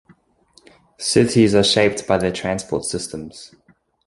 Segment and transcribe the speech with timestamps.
[0.97, 3.53] Cities are shaped by their transport systems.